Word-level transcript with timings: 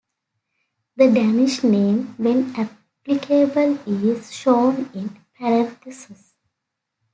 The 0.95 1.11
Danish 1.11 1.63
name, 1.63 2.15
when 2.17 2.55
applicable, 2.55 3.77
is 3.87 4.33
shown 4.33 4.89
in 4.95 5.15
parentheses. 5.37 6.37